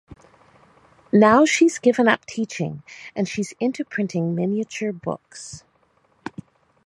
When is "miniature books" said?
4.33-5.63